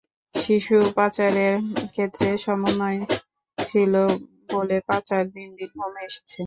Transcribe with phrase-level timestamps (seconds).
[0.33, 1.55] শিশু পাচারের
[1.87, 2.99] ক্ষেত্রে সমন্বয়
[3.57, 3.93] ছিল
[4.51, 6.39] বলে পাচার দিন দিন কমে এসেছে।